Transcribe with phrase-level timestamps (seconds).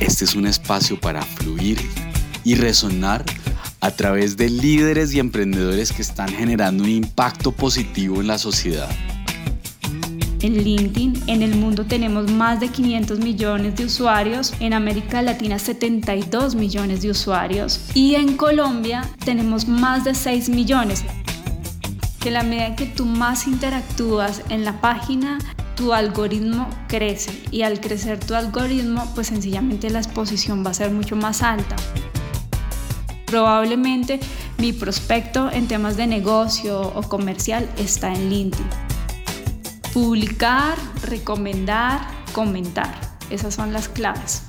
[0.00, 1.78] Este es un espacio para fluir
[2.44, 3.24] y resonar
[3.80, 8.88] a través de líderes y emprendedores que están generando un impacto positivo en la sociedad.
[10.42, 15.58] En LinkedIn, en el mundo tenemos más de 500 millones de usuarios, en América Latina
[15.58, 21.04] 72 millones de usuarios y en Colombia tenemos más de 6 millones.
[22.20, 25.38] Que la medida que tú más interactúas en la página,
[25.76, 30.90] tu algoritmo crece y al crecer tu algoritmo, pues sencillamente la exposición va a ser
[30.90, 31.76] mucho más alta.
[33.26, 34.18] Probablemente
[34.58, 38.66] mi prospecto en temas de negocio o comercial está en LinkedIn
[39.96, 43.00] publicar, recomendar, comentar.
[43.30, 44.45] Esas son las claves.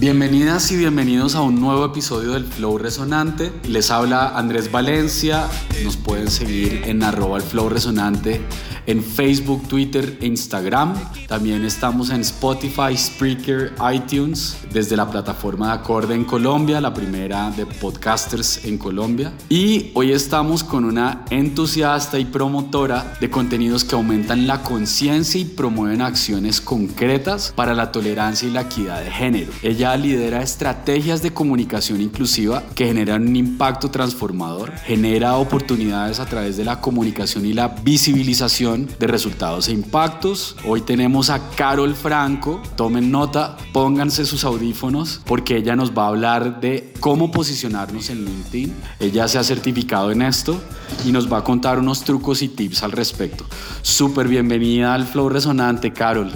[0.00, 3.52] Bienvenidas y bienvenidos a un nuevo episodio del Flow Resonante.
[3.64, 5.46] Les habla Andrés Valencia.
[5.84, 8.40] Nos pueden seguir en arroba el Flow Resonante
[8.86, 10.94] en Facebook, Twitter e Instagram.
[11.28, 17.50] También estamos en Spotify, Spreaker, iTunes, desde la plataforma de Acorde en Colombia, la primera
[17.50, 19.32] de podcasters en Colombia.
[19.48, 25.44] Y hoy estamos con una entusiasta y promotora de contenidos que aumentan la conciencia y
[25.44, 29.52] promueven acciones concretas para la tolerancia y la equidad de género.
[29.62, 36.56] Ella lidera estrategias de comunicación inclusiva que generan un impacto transformador, genera oportunidades a través
[36.56, 40.56] de la comunicación y la visibilización de resultados e impactos.
[40.66, 42.62] Hoy tenemos a Carol Franco.
[42.76, 48.24] Tomen nota, pónganse sus audífonos porque ella nos va a hablar de cómo posicionarnos en
[48.24, 48.74] LinkedIn.
[49.00, 50.60] Ella se ha certificado en esto
[51.04, 53.44] y nos va a contar unos trucos y tips al respecto.
[53.82, 56.32] Súper bienvenida al Flow Resonante, Carol.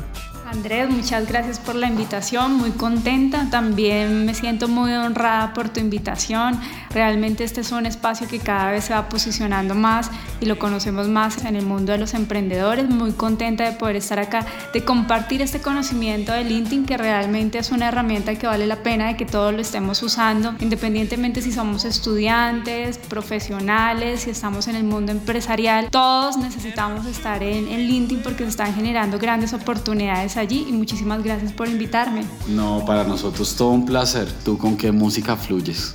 [0.55, 5.81] Andrés, muchas gracias por la invitación, muy contenta, también me siento muy honrada por tu
[5.81, 6.61] invitación.
[6.91, 11.09] Realmente este es un espacio que cada vez se va posicionando más y lo conocemos
[11.09, 12.89] más en el mundo de los emprendedores.
[12.89, 17.73] Muy contenta de poder estar acá, de compartir este conocimiento de LinkedIn que realmente es
[17.73, 21.85] una herramienta que vale la pena de que todos lo estemos usando, independientemente si somos
[21.85, 25.91] estudiantes, profesionales, si estamos en el mundo empresarial.
[25.91, 31.23] Todos necesitamos estar en, en LinkedIn porque se están generando grandes oportunidades allí y muchísimas
[31.23, 32.25] gracias por invitarme.
[32.49, 34.29] No, para nosotros todo un placer.
[34.45, 35.95] ¿Tú con qué música fluyes?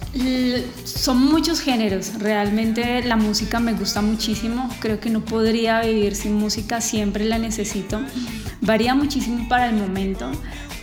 [0.84, 2.14] son muchos géneros.
[2.20, 4.70] Realmente la música me gusta muchísimo.
[4.80, 8.00] Creo que no podría vivir sin música, siempre la necesito.
[8.62, 10.32] Varía muchísimo para el momento.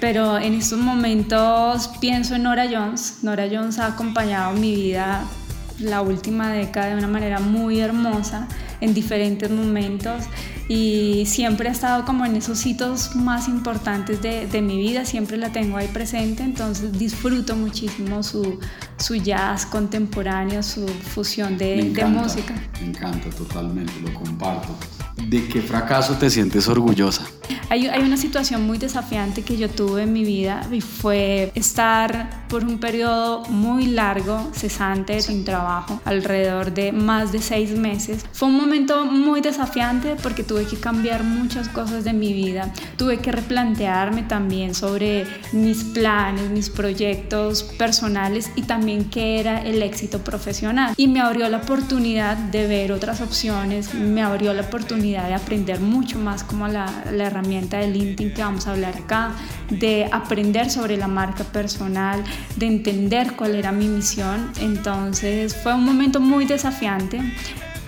[0.01, 3.19] Pero en estos momentos pienso en Nora Jones.
[3.23, 5.25] Nora Jones ha acompañado mi vida
[5.79, 8.49] la última década de una manera muy hermosa
[8.81, 10.25] en diferentes momentos
[10.69, 15.37] y siempre ha estado como en esos hitos más importantes de, de, mi vida, siempre
[15.37, 18.59] la tengo ahí presente, entonces disfruto muchísimo su,
[18.99, 22.55] su jazz contemporáneo, su fusión de, de música.
[22.81, 24.77] Me encanta totalmente, lo comparto.
[25.17, 27.25] ¿De qué fracaso te sientes orgullosa?
[27.69, 32.47] Hay, hay, una situación muy desafiante que yo tuve en mi vida y fue estar
[32.49, 38.25] por un periodo muy largo, cesante, sin trabajo, alrededor de más de seis meses.
[38.33, 42.73] Fue un momento muy desafiante porque tuve que cambiar muchas cosas de mi vida.
[42.97, 49.83] Tuve que replantearme también sobre mis planes, mis proyectos personales y también qué era el
[49.83, 50.95] éxito profesional.
[50.97, 55.81] Y me abrió la oportunidad de ver otras opciones, me abrió la oportunidad de aprender
[55.81, 59.33] mucho más como la, la herramienta de LinkedIn que vamos a hablar acá,
[59.71, 62.23] de aprender sobre la marca personal,
[62.57, 64.51] de entender cuál era mi misión.
[64.61, 67.21] Entonces fue un momento muy desafiante,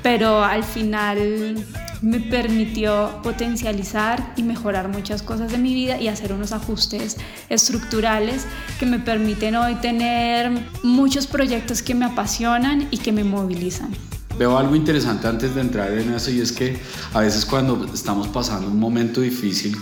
[0.03, 1.65] pero al final
[2.03, 7.16] me permitió potencializar y mejorar muchas cosas de mi vida y hacer unos ajustes
[7.48, 8.47] estructurales
[8.78, 10.50] que me permiten hoy tener
[10.82, 13.91] muchos proyectos que me apasionan y que me movilizan.
[14.38, 16.78] Veo algo interesante antes de entrar en eso y es que
[17.12, 19.76] a veces cuando estamos pasando un momento difícil,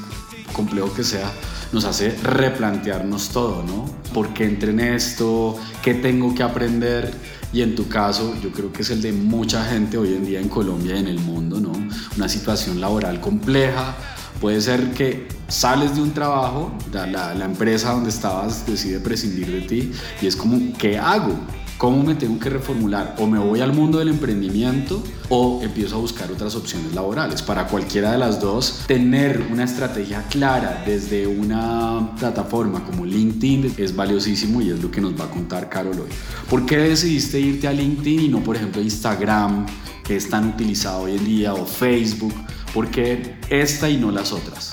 [0.54, 1.30] complejo que sea,
[1.72, 3.84] nos hace replantearnos todo, ¿no?
[4.14, 5.58] ¿Por qué entré en esto?
[5.82, 7.12] ¿Qué tengo que aprender?
[7.52, 10.40] Y en tu caso, yo creo que es el de mucha gente hoy en día
[10.40, 11.72] en Colombia y en el mundo, ¿no?
[12.16, 13.96] Una situación laboral compleja.
[14.40, 19.60] Puede ser que sales de un trabajo, la, la empresa donde estabas decide prescindir de
[19.62, 21.34] ti y es como, ¿qué hago?
[21.78, 23.16] ¿Cómo me tengo que reformular?
[23.18, 27.42] O me voy al mundo del emprendimiento o empiezo a buscar otras opciones laborales.
[27.42, 33.94] Para cualquiera de las dos, tener una estrategia clara desde una plataforma como LinkedIn es
[33.94, 36.08] valiosísimo y es lo que nos va a contar Carol hoy.
[36.48, 39.66] ¿Por qué decidiste irte a LinkedIn y no, por ejemplo, a Instagram,
[40.02, 42.32] que es tan utilizado hoy en día, o Facebook?
[42.72, 44.72] ¿Por qué esta y no las otras?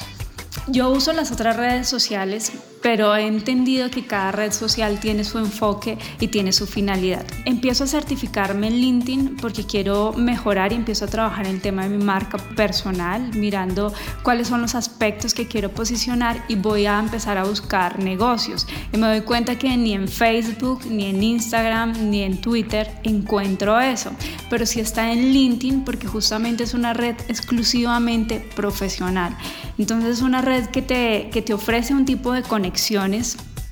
[0.68, 5.40] Yo uso las otras redes sociales pero he entendido que cada red social tiene su
[5.40, 7.26] enfoque y tiene su finalidad.
[7.46, 11.84] Empiezo a certificarme en LinkedIn porque quiero mejorar y empiezo a trabajar en el tema
[11.84, 17.00] de mi marca personal, mirando cuáles son los aspectos que quiero posicionar y voy a
[17.00, 18.68] empezar a buscar negocios.
[18.92, 23.80] Y me doy cuenta que ni en Facebook, ni en Instagram, ni en Twitter encuentro
[23.80, 24.12] eso,
[24.50, 29.38] pero sí está en LinkedIn porque justamente es una red exclusivamente profesional.
[29.78, 32.44] Entonces es una red que te, que te ofrece un tipo de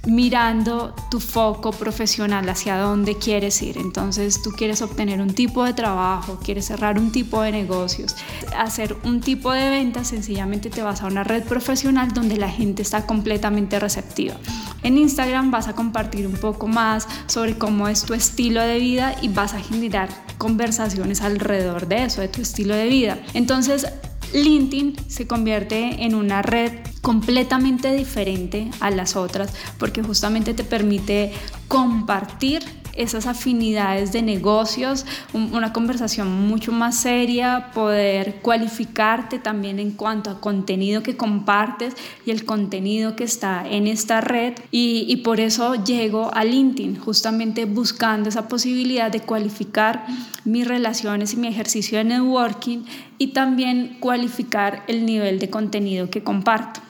[0.05, 3.77] mirando tu foco profesional hacia dónde quieres ir.
[3.77, 8.15] Entonces tú quieres obtener un tipo de trabajo, quieres cerrar un tipo de negocios,
[8.57, 12.81] hacer un tipo de venta, sencillamente te vas a una red profesional donde la gente
[12.81, 14.35] está completamente receptiva.
[14.83, 19.15] En Instagram vas a compartir un poco más sobre cómo es tu estilo de vida
[19.21, 20.09] y vas a generar
[20.39, 23.19] conversaciones alrededor de eso, de tu estilo de vida.
[23.35, 23.85] Entonces
[24.33, 31.33] LinkedIn se convierte en una red completamente diferente a las otras porque justamente te permite
[31.67, 32.63] compartir
[32.95, 40.41] esas afinidades de negocios, una conversación mucho más seria, poder cualificarte también en cuanto a
[40.41, 41.95] contenido que compartes
[42.25, 44.53] y el contenido que está en esta red.
[44.71, 50.05] Y, por eso llego a LinkedIn, justamente buscando esa posibilidad de cualificar
[50.45, 52.83] mis relaciones y mi ejercicio de networking
[53.17, 56.81] y también cualificar el nivel de contenido que comparto.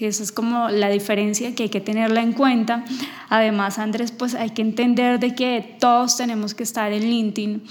[0.00, 2.84] Esa es como la diferencia que hay que tenerla en cuenta.
[3.30, 7.62] Además, Andrés, pues hay que entender de que todos tenemos que estar en LinkedIn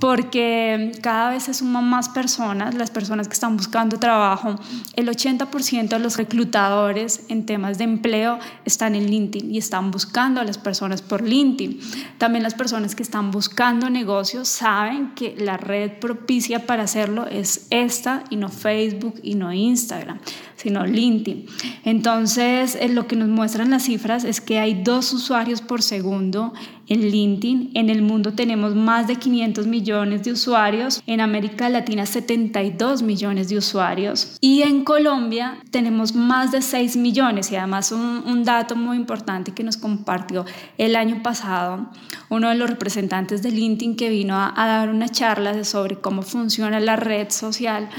[0.00, 4.56] porque cada vez se suman más personas, las personas que están buscando trabajo.
[4.96, 10.40] El 80% de los reclutadores en temas de empleo están en LinkedIn y están buscando
[10.40, 11.78] a las personas por LinkedIn.
[12.18, 17.68] También las personas que están buscando negocios saben que la red propicia para hacerlo es
[17.70, 20.18] esta y no Facebook y no Instagram
[20.62, 21.46] sino LinkedIn.
[21.84, 26.52] Entonces, eh, lo que nos muestran las cifras es que hay dos usuarios por segundo
[26.88, 27.70] en LinkedIn.
[27.74, 33.48] En el mundo tenemos más de 500 millones de usuarios, en América Latina 72 millones
[33.48, 34.36] de usuarios.
[34.40, 37.50] Y en Colombia tenemos más de 6 millones.
[37.50, 40.44] Y además un, un dato muy importante que nos compartió
[40.78, 41.88] el año pasado
[42.28, 46.22] uno de los representantes de LinkedIn que vino a, a dar una charla sobre cómo
[46.22, 47.90] funciona la red social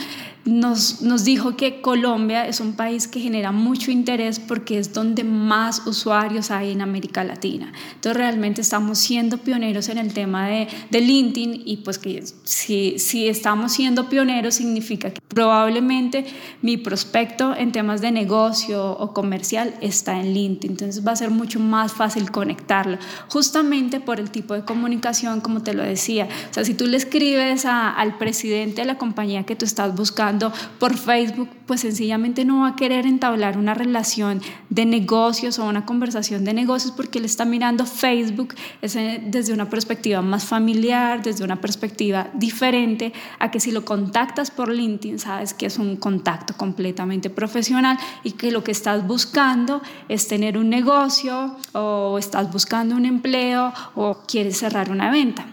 [0.45, 5.23] nos, nos, dijo que Colombia es un país que genera mucho interés porque es donde
[5.23, 7.71] más usuarios hay en América Latina.
[7.95, 12.99] Entonces realmente estamos siendo pioneros en el tema de, de LinkedIn y pues que si,
[12.99, 16.25] si estamos siendo pioneros significa que probablemente
[16.61, 20.71] mi prospecto en temas de negocio o comercial está en LinkedIn.
[20.71, 22.97] Entonces va a ser mucho más fácil conectarlo,
[23.27, 26.27] justamente por el tipo de comunicación, como te lo decía.
[26.49, 29.95] O sea, si tú le escribes a, al presidente de la compañía que tú estás
[29.95, 35.65] buscando, por Facebook, pues sencillamente no va a querer entablar una relación de negocios o
[35.65, 41.43] una conversación de negocios porque él está mirando Facebook desde una perspectiva más familiar, desde
[41.43, 46.55] una perspectiva diferente a que si lo contactas por LinkedIn, sabes que es un contacto
[46.55, 52.95] completamente profesional y que lo que estás buscando es tener un negocio o estás buscando
[52.95, 55.45] un empleo o quieres cerrar una venta.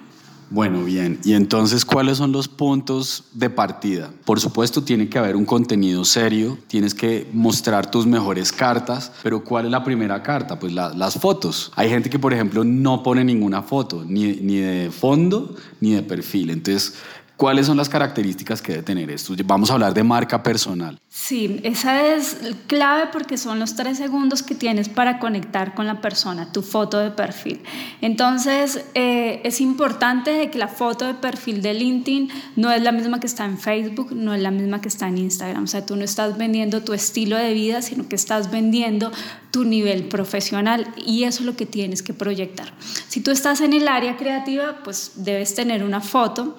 [0.50, 1.20] Bueno, bien.
[1.22, 4.10] ¿Y entonces cuáles son los puntos de partida?
[4.24, 9.44] Por supuesto, tiene que haber un contenido serio, tienes que mostrar tus mejores cartas, pero
[9.44, 10.58] ¿cuál es la primera carta?
[10.58, 11.70] Pues las fotos.
[11.76, 16.02] Hay gente que, por ejemplo, no pone ninguna foto, ni, ni de fondo ni de
[16.02, 16.50] perfil.
[16.50, 16.94] Entonces,
[17.40, 19.32] ¿Cuáles son las características que debe tener esto?
[19.46, 21.00] Vamos a hablar de marca personal.
[21.08, 26.02] Sí, esa es clave porque son los tres segundos que tienes para conectar con la
[26.02, 27.62] persona, tu foto de perfil.
[28.02, 33.20] Entonces, eh, es importante que la foto de perfil de LinkedIn no es la misma
[33.20, 35.64] que está en Facebook, no es la misma que está en Instagram.
[35.64, 39.12] O sea, tú no estás vendiendo tu estilo de vida, sino que estás vendiendo
[39.50, 42.70] tu nivel profesional y eso es lo que tienes que proyectar.
[43.08, 46.58] Si tú estás en el área creativa, pues debes tener una foto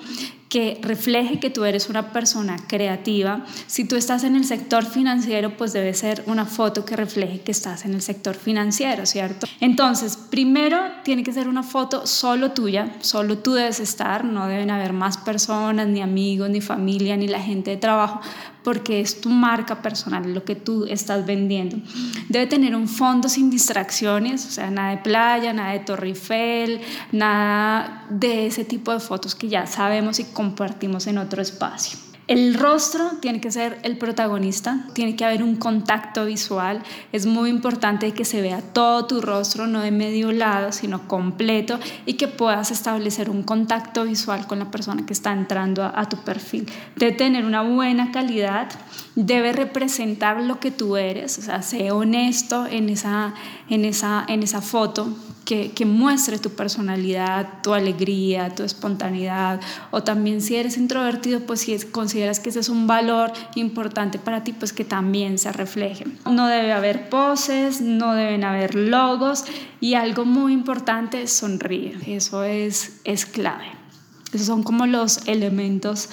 [0.51, 3.45] que refleje que tú eres una persona creativa.
[3.67, 7.53] Si tú estás en el sector financiero, pues debe ser una foto que refleje que
[7.53, 9.47] estás en el sector financiero, ¿cierto?
[9.61, 14.71] Entonces, primero tiene que ser una foto solo tuya, solo tú debes estar, no deben
[14.71, 18.19] haber más personas, ni amigos, ni familia, ni la gente de trabajo,
[18.63, 21.77] porque es tu marca personal, lo que tú estás vendiendo.
[22.27, 26.81] Debe tener un fondo sin distracciones, o sea, nada de playa, nada de Torre Eiffel,
[27.13, 31.99] nada de ese tipo de fotos que ya sabemos y compartimos en otro espacio.
[32.27, 36.81] El rostro tiene que ser el protagonista, tiene que haber un contacto visual.
[37.11, 41.79] Es muy importante que se vea todo tu rostro, no de medio lado, sino completo
[42.07, 46.17] y que puedas establecer un contacto visual con la persona que está entrando a, tu
[46.23, 46.65] perfil.
[46.95, 48.69] Debe tener una buena calidad,
[49.15, 53.33] debe representar lo que tú eres, o sea, sé honesto en esa,
[53.69, 55.09] en esa, en esa foto
[55.43, 61.61] que, que, muestre tu personalidad, tu alegría, tu espontaneidad, o también si eres introvertido, pues
[61.61, 66.05] si consideras que ese es un valor importante para ti, pues que también se refleje.
[66.29, 69.43] No debe haber poses, no deben haber logos
[69.81, 71.97] y algo muy importante, sonríe.
[72.07, 73.65] Eso es, es clave.
[74.31, 76.09] Esos son como los elementos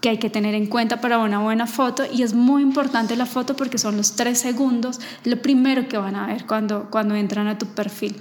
[0.00, 3.26] que hay que tener en cuenta para una buena foto y es muy importante la
[3.26, 7.48] foto porque son los tres segundos lo primero que van a ver cuando, cuando entran
[7.48, 8.16] a tu perfil.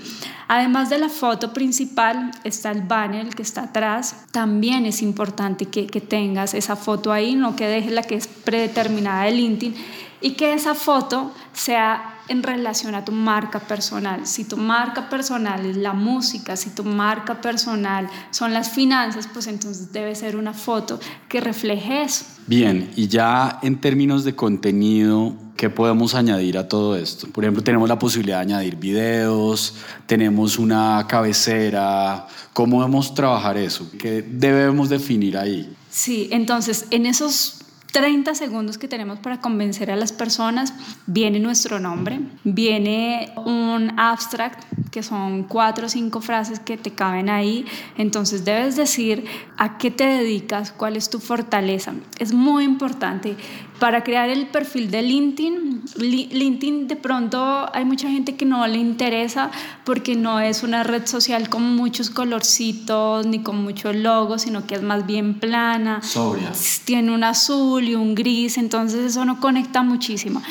[0.47, 4.25] Además de la foto principal está el banner que está atrás.
[4.31, 8.27] También es importante que, que tengas esa foto ahí, no que dejes la que es
[8.27, 9.75] predeterminada de LinkedIn
[10.21, 14.25] y que esa foto sea en relación a tu marca personal.
[14.27, 19.47] Si tu marca personal es la música, si tu marca personal son las finanzas, pues
[19.47, 22.25] entonces debe ser una foto que refleje eso.
[22.47, 27.27] Bien, y ya en términos de contenido, ¿qué podemos añadir a todo esto?
[27.27, 32.27] Por ejemplo, tenemos la posibilidad de añadir videos, tenemos una cabecera.
[32.53, 33.89] ¿Cómo debemos trabajar eso?
[33.99, 35.73] ¿Qué debemos definir ahí?
[35.89, 37.56] Sí, entonces en esos
[37.97, 40.71] 30 segundos que tenemos para convencer a las personas,
[41.07, 44.63] viene nuestro nombre, viene un abstract,
[44.97, 47.65] que son cuatro o cinco frases que te caben ahí,
[47.99, 49.25] entonces debes decir
[49.55, 51.93] a qué te dedicas, cuál es tu fortaleza.
[52.17, 53.35] Es muy importante
[53.77, 55.83] para crear el perfil de LinkedIn.
[55.99, 59.51] LinkedIn de pronto hay mucha gente que no le interesa
[59.85, 64.73] porque no es una red social con muchos colorcitos ni con muchos logos, sino que
[64.73, 66.01] es más bien plana.
[66.01, 66.53] Sobria.
[66.85, 70.41] Tiene un azul y un gris, entonces eso no conecta muchísimo.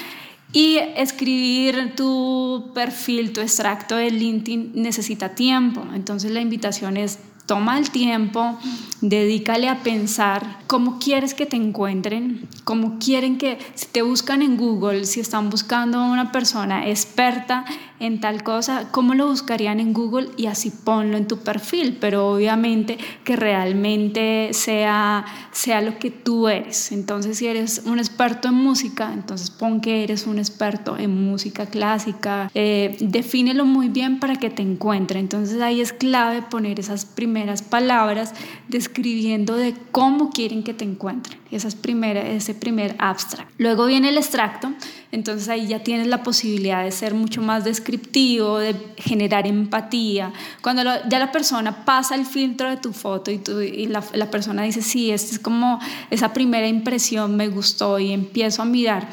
[0.53, 5.85] Y escribir tu perfil, tu extracto de LinkedIn necesita tiempo.
[5.95, 8.59] Entonces la invitación es toma el tiempo,
[9.01, 14.57] dedícale a pensar cómo quieres que te encuentren, cómo quieren que, si te buscan en
[14.57, 17.65] Google, si están buscando a una persona experta
[18.01, 22.29] en tal cosa, cómo lo buscarían en Google y así ponlo en tu perfil, pero
[22.33, 26.91] obviamente que realmente sea, sea lo que tú eres.
[26.93, 31.67] Entonces, si eres un experto en música, entonces pon que eres un experto en música
[31.67, 35.21] clásica, eh, defínelo muy bien para que te encuentre.
[35.21, 37.36] Entonces, ahí es clave poner esas primeras
[37.69, 38.33] palabras
[38.69, 43.51] describiendo de cómo quieren que te encuentren, esas primeras, ese primer abstract.
[43.59, 44.73] Luego viene el extracto,
[45.13, 50.33] entonces ahí ya tienes la posibilidad de ser mucho más descriptivo, de generar empatía.
[50.63, 54.63] Cuando ya la persona pasa el filtro de tu foto y, y la, la persona
[54.63, 55.79] dice, sí, esta es como
[56.11, 59.09] esa primera impresión, me gustó y empiezo a mirar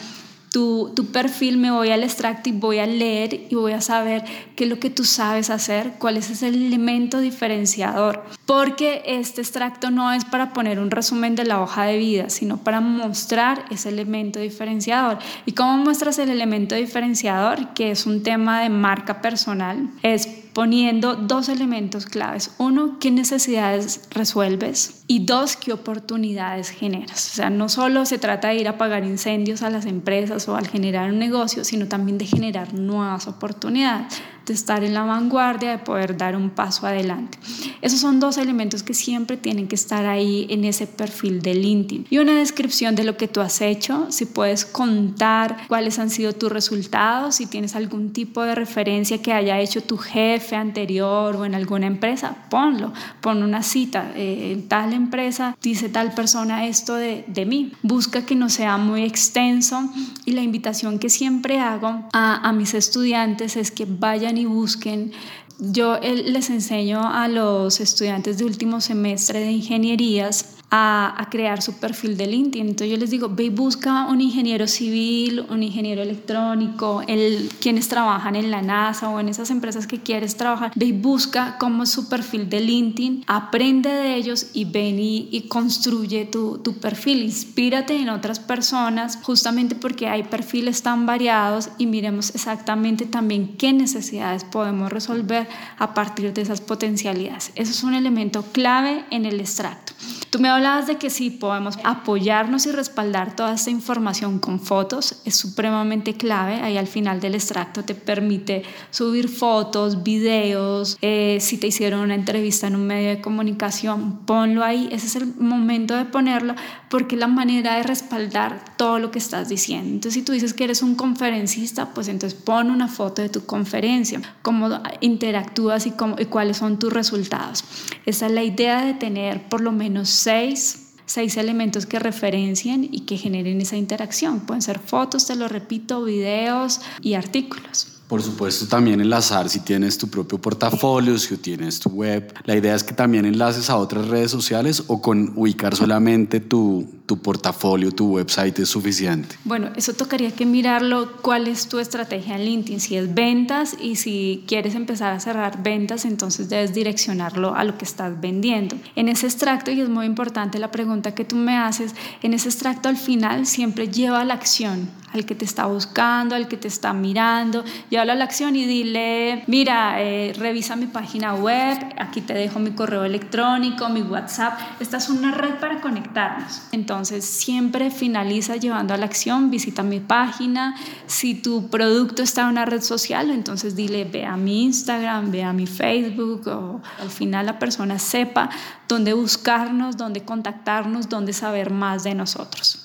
[0.54, 4.24] tu, perfil, me voy al extracto y voy a leer y voy a saber
[4.56, 8.24] qué es lo que tú sabes hacer, cuál es ese elemento diferenciador.
[8.46, 12.58] Porque este extracto no es para poner un resumen de la hoja de vida, sino
[12.58, 15.18] para mostrar ese elemento diferenciador.
[15.48, 17.74] ¿Y cómo muestras el elemento diferenciador?
[17.74, 19.90] Que es un tema de marca personal.
[20.04, 22.52] Es poniendo dos elementos claves.
[22.58, 27.32] Uno, qué necesidades resuelves y dos, qué oportunidades generas.
[27.32, 30.56] O sea, no solo se trata de ir a apagar incendios a las empresas o
[30.56, 35.72] al generar un negocio, sino también de generar nuevas oportunidades de estar en la vanguardia,
[35.72, 37.38] de poder dar un paso adelante.
[37.82, 42.08] Esos son dos elementos que siempre tienen que estar ahí en ese perfil de LinkedIn.
[42.10, 46.34] Y una descripción de lo que tú has hecho, si puedes contar cuáles han sido
[46.34, 51.46] tus resultados, si tienes algún tipo de referencia que haya hecho tu jefe anterior o
[51.46, 54.12] en alguna empresa, ponlo, pon una cita.
[54.16, 57.72] Eh, en tal empresa dice tal persona esto de, de mí.
[57.82, 59.90] Busca que no sea muy extenso
[60.26, 65.12] y la invitación que siempre hago a, a mis estudiantes es que vayan y busquen.
[65.60, 72.18] Yo les enseño a los estudiantes de último semestre de ingenierías a, crear su perfil
[72.18, 72.70] de LinkedIn.
[72.70, 77.88] Entonces yo les digo, ve y busca un ingeniero civil, un ingeniero electrónico, el, quienes
[77.88, 81.84] trabajan en la NASA o en esas empresas que quieres trabajar, ve y busca cómo
[81.84, 86.74] es su perfil de LinkedIn, aprende de ellos y ven y, y construye tu, tu
[86.74, 87.22] perfil.
[87.22, 93.74] Inspírate en otras personas justamente porque hay perfiles tan variados y miremos exactamente también qué
[93.74, 97.52] necesidades podemos resolver a partir de esas potencialidades.
[97.56, 99.94] Eso es un elemento clave en el extracto.
[100.34, 105.22] Tú me hablabas de que sí podemos apoyarnos y respaldar toda esta información con fotos,
[105.26, 106.56] es supremamente clave.
[106.56, 112.16] Ahí al final del extracto te permite subir fotos, videos, eh, si te hicieron una
[112.16, 114.90] entrevista en un medio de comunicación, ponlo ahí.
[114.92, 116.56] Ese es el momento de ponerlo
[116.90, 119.88] porque es la manera de respaldar todo lo que estás diciendo.
[119.88, 123.46] Entonces, si tú dices que eres un conferencista, pues entonces pon una foto de tu
[123.46, 127.64] conferencia, cómo interactúas y, cómo, y cuáles son tus resultados.
[128.08, 133.02] Esa es la idea de tener por lo menos seis, seis elementos que referencien y
[133.02, 134.42] que generen esa interacción.
[134.42, 137.94] Pueden ser fotos, te lo repito, videos y artículos.
[138.08, 142.34] Por supuesto, también enlazar si tienes tu propio portafolio, si tienes tu web.
[142.46, 146.88] La idea es que también enlaces a otras redes sociales o con ubicar solamente tu,
[147.06, 149.36] tu portafolio, tu website es suficiente.
[149.44, 152.80] Bueno, eso tocaría que mirarlo cuál es tu estrategia en LinkedIn.
[152.80, 157.78] Si es ventas y si quieres empezar a cerrar ventas, entonces debes direccionarlo a lo
[157.78, 158.78] que estás vendiendo.
[158.96, 162.48] En ese extracto, y es muy importante la pregunta que tú me haces, en ese
[162.50, 166.68] extracto al final siempre lleva la acción al que te está buscando, al que te
[166.68, 172.22] está mirando, llévalo a la acción y dile, mira, eh, revisa mi página web, aquí
[172.22, 176.64] te dejo mi correo electrónico, mi WhatsApp, esta es una red para conectarnos.
[176.72, 180.76] Entonces siempre finaliza llevando a la acción, visita mi página,
[181.08, 185.44] si tu producto está en una red social, entonces dile, ve a mi Instagram, ve
[185.44, 188.50] a mi Facebook, o al final la persona sepa
[188.88, 192.83] dónde buscarnos, dónde contactarnos, dónde saber más de nosotros.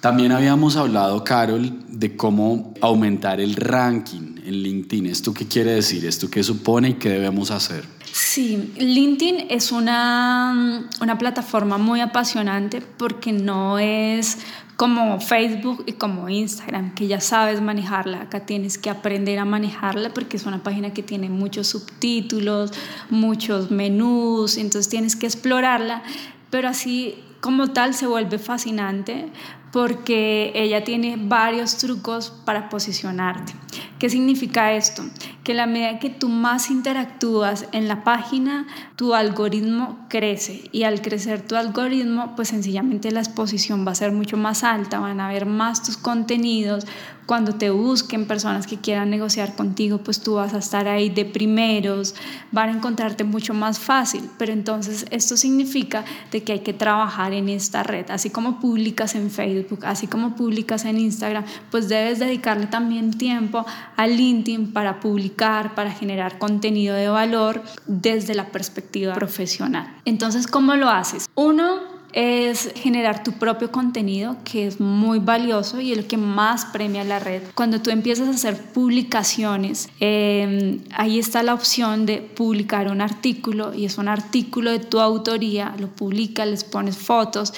[0.00, 5.06] También habíamos hablado, Carol, de cómo aumentar el ranking en LinkedIn.
[5.06, 6.06] ¿Esto qué quiere decir?
[6.06, 7.84] ¿Esto qué supone y qué debemos hacer?
[8.12, 14.38] Sí, LinkedIn es una, una plataforma muy apasionante porque no es
[14.76, 18.22] como Facebook y como Instagram, que ya sabes manejarla.
[18.22, 22.70] Acá tienes que aprender a manejarla porque es una página que tiene muchos subtítulos,
[23.10, 26.04] muchos menús, entonces tienes que explorarla,
[26.50, 29.30] pero así como tal se vuelve fascinante
[29.72, 33.52] porque ella tiene varios trucos para posicionarte.
[33.98, 35.02] ¿Qué significa esto?
[35.42, 41.02] Que la medida que tú más interactúas en la página, tu algoritmo crece y al
[41.02, 45.28] crecer tu algoritmo, pues sencillamente la exposición va a ser mucho más alta, van a
[45.28, 46.86] ver más tus contenidos,
[47.28, 51.26] cuando te busquen personas que quieran negociar contigo, pues tú vas a estar ahí de
[51.26, 52.14] primeros,
[52.52, 54.30] van a encontrarte mucho más fácil.
[54.38, 59.14] Pero entonces esto significa de que hay que trabajar en esta red, así como publicas
[59.14, 63.66] en Facebook, así como publicas en Instagram, pues debes dedicarle también tiempo
[63.98, 69.92] a LinkedIn para publicar, para generar contenido de valor desde la perspectiva profesional.
[70.04, 71.28] Entonces, ¿cómo lo haces?
[71.34, 77.04] Uno, es generar tu propio contenido, que es muy valioso y el que más premia
[77.04, 77.42] la red.
[77.54, 83.74] Cuando tú empiezas a hacer publicaciones, em, ahí está la opción de publicar un artículo
[83.74, 87.52] y es un artículo de tu autoría, lo publicas, les pones fotos.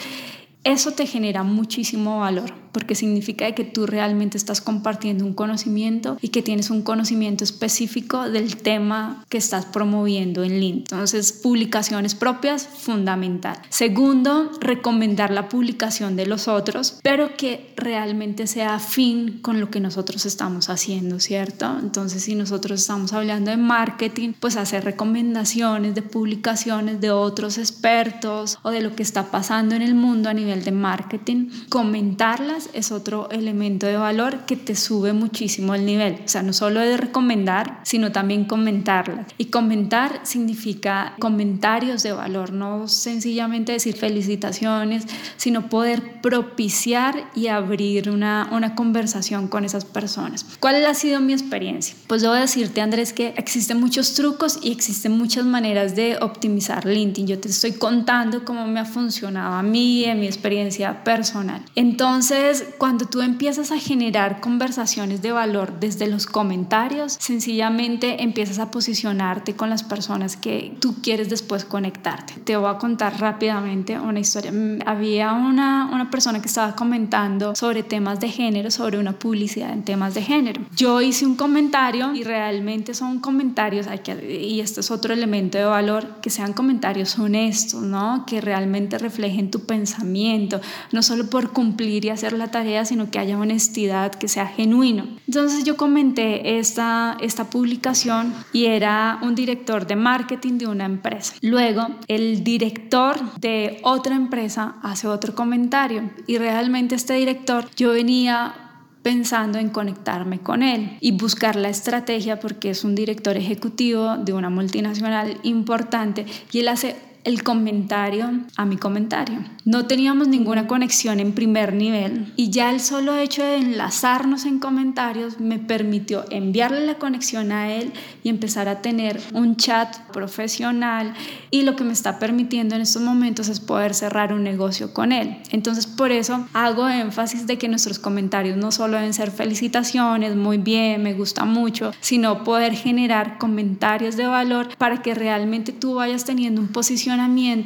[0.65, 6.29] Eso te genera muchísimo valor porque significa que tú realmente estás compartiendo un conocimiento y
[6.29, 10.81] que tienes un conocimiento específico del tema que estás promoviendo en LinkedIn.
[10.81, 13.57] Entonces, publicaciones propias, fundamental.
[13.69, 19.81] Segundo, recomendar la publicación de los otros, pero que realmente sea afín con lo que
[19.81, 21.79] nosotros estamos haciendo, ¿cierto?
[21.81, 28.59] Entonces, si nosotros estamos hablando de marketing, pues hacer recomendaciones de publicaciones de otros expertos
[28.63, 32.93] o de lo que está pasando en el mundo a nivel de marketing, comentarlas es
[32.93, 36.21] otro elemento de valor que te sube muchísimo el nivel.
[36.25, 39.27] O sea, no solo de recomendar, sino también comentarlas.
[39.39, 48.11] Y comentar significa comentarios de valor, no sencillamente decir felicitaciones, sino poder propiciar y abrir
[48.11, 50.45] una, una conversación con esas personas.
[50.61, 51.95] ¿Cuál ha sido mi experiencia?
[52.07, 57.27] Pues debo decirte, Andrés, que existen muchos trucos y existen muchas maneras de optimizar LinkedIn.
[57.27, 61.63] Yo te estoy contando cómo me ha funcionado a mí en mi experiencia personal.
[61.75, 68.71] Entonces, cuando tú empiezas a generar conversaciones de valor desde los comentarios, sencillamente empiezas a
[68.71, 72.35] posicionarte con las personas que tú quieres después conectarte.
[72.45, 74.53] Te voy a contar rápidamente una historia.
[74.53, 79.73] Mm, había una, una persona que estaba comentando sobre temas de género, sobre una publicidad
[79.73, 80.63] en temas de género.
[80.75, 83.87] Yo hice un comentario y realmente son comentarios,
[84.29, 88.25] y este es otro elemento de valor, que sean comentarios honestos, ¿no?
[88.27, 90.61] Que realmente reflejen tu pensamiento,
[90.93, 95.07] no solo por cumplir y hacer la tarea, sino que haya honestidad, que sea genuino.
[95.27, 101.35] Entonces yo comenté esta, esta publicación y era un director de marketing de una empresa.
[101.43, 108.55] Luego el director de otra empresa hace otro comentario y realmente este director yo venía
[109.03, 114.33] pensando en conectarme con él y buscar la estrategia porque es un director ejecutivo de
[114.33, 119.39] una multinacional importante y él hace el comentario a mi comentario.
[119.65, 124.59] No teníamos ninguna conexión en primer nivel y ya el solo hecho de enlazarnos en
[124.59, 131.13] comentarios me permitió enviarle la conexión a él y empezar a tener un chat profesional
[131.51, 135.13] y lo que me está permitiendo en estos momentos es poder cerrar un negocio con
[135.13, 135.39] él.
[135.51, 140.59] Entonces por eso hago énfasis de que nuestros comentarios no solo deben ser felicitaciones, muy
[140.59, 146.25] bien, me gusta mucho, sino poder generar comentarios de valor para que realmente tú vayas
[146.25, 147.10] teniendo un posicionamiento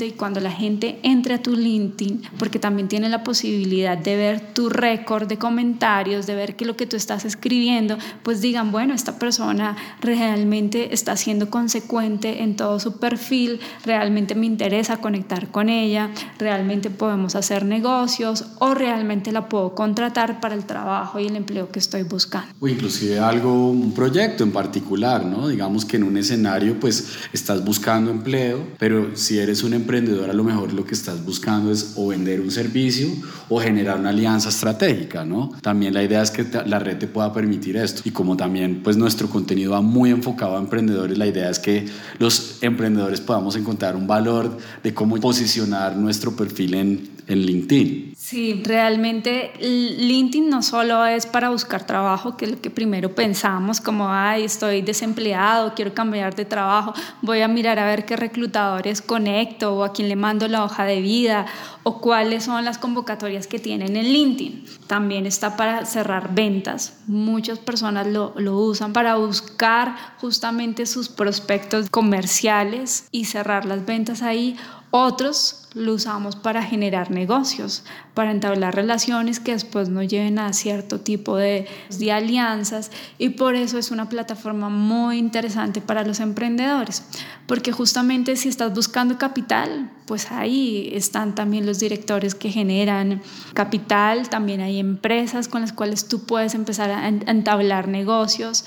[0.05, 4.41] y cuando la gente entre a tu LinkedIn, porque también tiene la posibilidad de ver
[4.55, 8.95] tu récord de comentarios, de ver que lo que tú estás escribiendo, pues digan, bueno,
[8.95, 15.69] esta persona realmente está siendo consecuente en todo su perfil, realmente me interesa conectar con
[15.69, 21.37] ella, realmente podemos hacer negocios o realmente la puedo contratar para el trabajo y el
[21.37, 22.49] empleo que estoy buscando.
[22.61, 25.49] O inclusive algo, un proyecto en particular, ¿no?
[25.49, 30.33] Digamos que en un escenario pues estás buscando empleo, pero si eres un emprendedor a
[30.33, 33.09] lo mejor lo que estás buscando es o vender un servicio
[33.49, 35.53] o generar una alianza estratégica, ¿no?
[35.61, 38.97] También la idea es que la red te pueda permitir esto y como también pues
[38.97, 41.87] nuestro contenido va muy enfocado a emprendedores, la idea es que
[42.19, 48.14] los emprendedores podamos encontrar un valor de cómo posicionar nuestro perfil en LinkedIn.
[48.27, 53.83] Sí, realmente LinkedIn no solo es para buscar trabajo, que es lo que primero pensamos,
[53.83, 59.03] como, ay, estoy desempleado, quiero cambiar de trabajo, voy a mirar a ver qué reclutadores
[59.03, 61.45] conecto o a quién le mando la hoja de vida
[61.83, 64.65] o cuáles son las convocatorias que tienen en LinkedIn.
[64.87, 67.01] También está para cerrar ventas.
[67.07, 74.23] Muchas personas lo, lo usan para buscar justamente sus prospectos comerciales y cerrar las ventas
[74.23, 74.57] ahí.
[74.97, 77.83] Otros lo usamos para generar negocios,
[78.15, 81.67] para entablar relaciones que después nos lleven a cierto tipo de,
[81.99, 87.03] de, alianzas y por eso es una plataforma muy interesante para los emprendedores,
[87.49, 93.21] porque justamente si estás buscando capital, pues ahí están también los directores que generan
[93.53, 98.65] capital, también hay empresas con las cuales tú puedes empezar a entablar negocios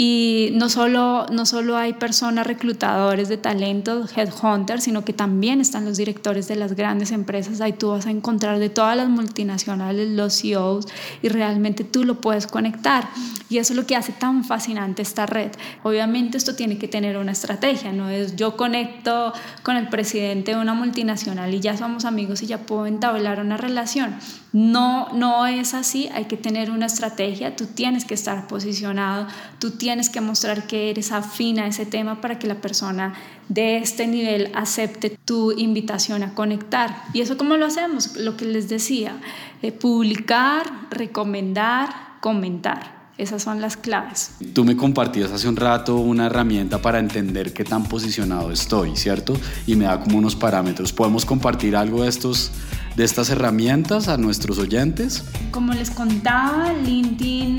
[0.00, 5.84] y no solo, no solo hay personas reclutadores de talentos, headhunters, sino que también están
[5.84, 7.60] los directores de las grandes empresas.
[7.60, 10.86] Ahí tú vas a encontrar de todas las multinacionales los CEOs
[11.20, 13.08] y realmente tú lo puedes conectar.
[13.50, 15.50] Y eso es lo que hace tan fascinante esta red.
[15.82, 19.32] Obviamente esto tiene que tener una estrategia, no es yo conecto
[19.64, 23.56] con el presidente de una multinacional y ya somos amigos y ya puedo entablar una
[23.56, 24.14] relación.
[24.60, 29.28] No, no es así, hay que tener una estrategia, tú tienes que estar posicionado,
[29.60, 33.14] tú tienes que mostrar que eres afín a ese tema para que la persona
[33.48, 37.04] de este nivel acepte tu invitación a conectar.
[37.12, 38.16] ¿Y eso cómo lo hacemos?
[38.16, 39.20] Lo que les decía,
[39.62, 41.90] eh, publicar, recomendar,
[42.20, 42.97] comentar.
[43.18, 44.30] Esas son las claves.
[44.54, 49.34] Tú me compartías hace un rato una herramienta para entender qué tan posicionado estoy, ¿cierto?
[49.66, 50.92] Y me da como unos parámetros.
[50.92, 52.52] ¿Podemos compartir algo de, estos,
[52.94, 55.24] de estas herramientas a nuestros oyentes?
[55.50, 57.58] Como les contaba, LinkedIn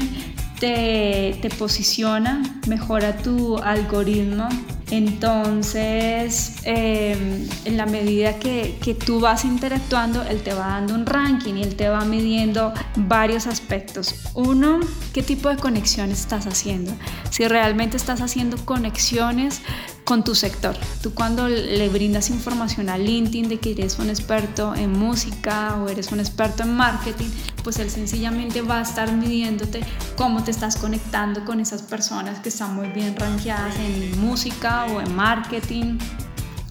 [0.59, 4.47] te, posiciona, mejora tu algoritmo.
[4.91, 11.05] Entonces, em, en la medida que, que, tú vas interactuando, él te va dando un
[11.05, 14.15] ranking y él te va midiendo varios aspectos.
[14.33, 14.79] Uno,
[15.13, 16.91] qué tipo de conexión estás haciendo.
[17.29, 19.61] Si realmente estás haciendo conexiones
[20.09, 20.75] con tu sector.
[21.03, 25.87] Tú cuando le brindas información a LinkedIn de que eres un experto en música o
[25.87, 27.27] eres un experto en marketing,
[27.63, 29.81] pues él sencillamente va a estar midiéndote
[30.17, 34.99] cómo te estás conectando con esas personas que están muy bien rankeadas en música o
[34.99, 35.99] en marketing.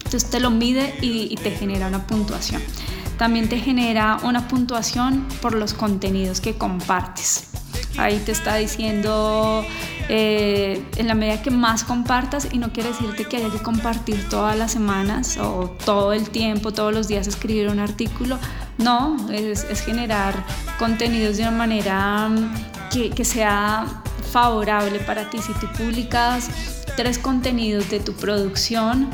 [0.03, 2.61] Entonces te lo mide y, y te genera una puntuación.
[3.17, 7.47] También te genera una puntuación por los contenidos que compartes.
[7.97, 9.65] Ahí te está diciendo
[10.07, 14.27] eh, en la medida que más compartas y no quiere decirte que haya que compartir
[14.29, 18.37] todas las semanas o todo el tiempo, todos los días escribir un artículo.
[18.77, 20.33] No, es, generar
[20.77, 23.85] contenidos de una manera mm, que, que sea
[24.31, 25.39] favorable para ti.
[25.41, 26.49] Si tú publicas
[26.99, 29.07] tres contenidos de tu producción,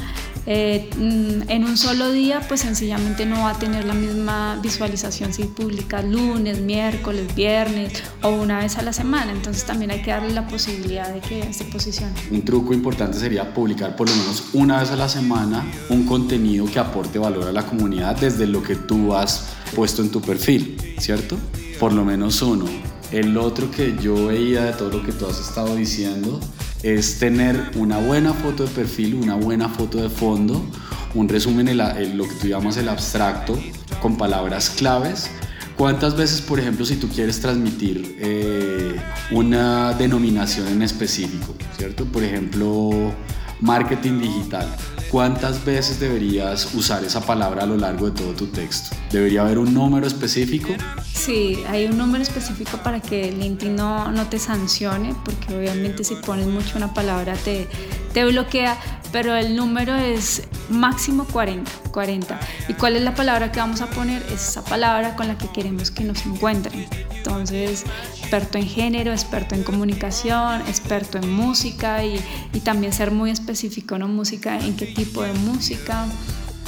[0.48, 5.32] eh, mm, en un solo día, pues sencillamente no va a tener la misma visualización
[5.34, 9.32] si publica lunes, miércoles, viernes o una vez a la semana.
[9.32, 12.12] Entonces también hay que darle la posibilidad de que se posicione.
[12.32, 16.66] Un truco importante sería publicar por lo menos una vez a la semana un contenido
[16.66, 20.96] que aporte valor a la comunidad desde lo que tú has puesto en tu perfil,
[20.98, 21.38] ¿cierto?
[21.80, 22.66] Por lo menos uno.
[23.12, 26.40] El otro que yo veía de todo lo que tú has estado diciendo
[26.84, 30.66] es tener una buena foto de perfil, una buena foto de fondo,
[31.14, 33.58] un resumen en, lo que tú llamas el abstracto
[34.02, 35.30] con palabras claves.
[35.78, 38.96] ¿Cuántas veces, por ejemplo, si tú quieres transmitir eh,
[39.32, 42.06] una denominación en específico, ¿cierto?
[42.06, 43.14] Por ejemplo,
[43.60, 44.68] marketing digital.
[45.16, 48.94] ¿Cuántas veces deberías usar esa palabra a lo largo de todo tu texto?
[49.10, 50.68] ¿Debería haber un número específico?
[51.06, 56.16] Sí, hay un número específico para que LinkedIn no, no te sancione, porque obviamente si
[56.16, 57.70] pones mucho una palabra te,
[58.16, 58.78] te bloquea,
[59.12, 62.40] pero el número es máximo 40, 40.
[62.70, 64.24] ¿Y cuál es la palabra que vamos a poner?
[64.32, 66.88] Es esa palabra con la que queremos que nos encuentren.
[67.14, 67.84] Entonces,
[68.18, 72.24] experto en género, experto en comunicación, experto en música y,
[72.54, 76.06] y también ser muy específico en música, en qué tipo de música.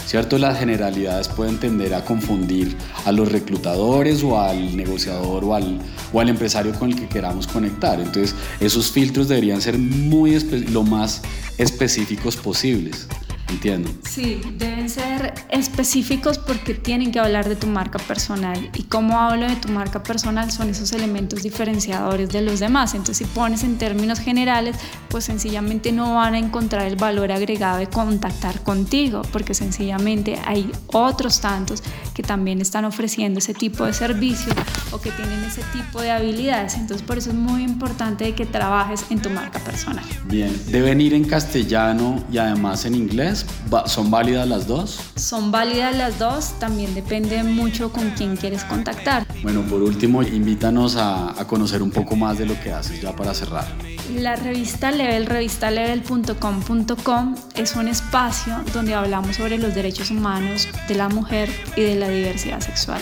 [0.08, 0.38] ¿Cierto?
[0.38, 5.80] Las generalidades pueden tender a confundir a los reclutadores o al negociador o al,
[6.14, 8.00] o al empresario con el que queramos conectar.
[8.00, 10.40] Entonces, esos filtros deberían ser muy
[10.72, 11.24] lo más
[11.58, 13.06] específicos posibles.
[13.50, 13.90] Entiendo.
[14.08, 18.70] Sí, deben ser específicos porque tienen que hablar de tu marca personal.
[18.74, 22.94] Y cómo hablo de tu marca personal son esos elementos diferenciadores de los demás.
[22.94, 24.76] Entonces, si pones en términos generales,
[25.10, 30.70] pues sencillamente no van a encontrar el valor agregado de contactar contigo, porque sencillamente hay
[30.88, 31.84] otros tantos
[32.14, 34.56] que también están ofreciendo ese tipo de servicios
[34.92, 36.76] o que tienen ese tipo de habilidades.
[36.76, 40.04] Entonces, por eso es muy importante que trabajes en tu marca personal.
[40.26, 43.46] Bien, deben ir en castellano y además en inglés
[43.86, 45.00] ¿Son válidas las dos?
[45.16, 49.26] Son válidas las dos, también depende mucho con quién quieres contactar.
[49.44, 53.34] Bueno, por último, invítanos a, conocer un poco más de lo que haces ya para
[53.34, 53.66] cerrar.
[54.14, 61.10] La revista Level, revistalevel.com.com, es un espacio donde hablamos sobre los derechos humanos de la
[61.10, 63.02] mujer y de la diversidad sexual.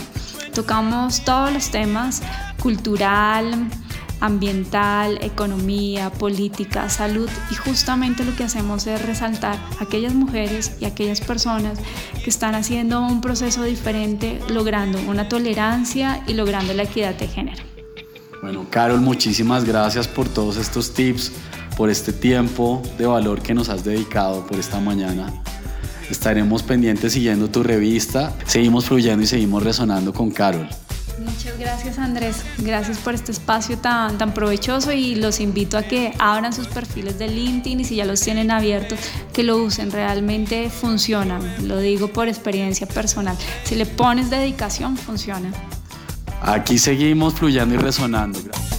[0.56, 2.24] Tocamos todos los temas
[2.62, 3.68] cultural,
[4.22, 10.86] ambiental, economía, política, salud y justamente lo que hacemos es resaltar a aquellas mujeres y
[10.86, 11.78] aquellas personas
[12.24, 17.62] que están haciendo un proceso diferente, logrando una tolerancia y logrando la equidad de género.
[18.42, 21.34] Bueno, Carol, muchísimas gracias por todos estos tips,
[21.76, 25.34] por este tiempo de valor que nos has dedicado por esta mañana.
[26.10, 28.34] Estaremos pendientes siguiendo tu revista.
[28.46, 30.68] Seguimos fluyendo y seguimos resonando con Carol.
[31.20, 36.14] Muchas gracias Andrés, gracias por este espacio tan, tan provechoso y los invito a que
[36.20, 39.00] abran sus perfiles de LinkedIn y si ya los tienen abiertos,
[39.34, 45.52] que lo usen, realmente funcionan, lo digo por experiencia personal, si le pones dedicación, funciona.
[46.42, 48.40] Aquí seguimos fluyendo y resonando.
[48.44, 48.75] Gracias.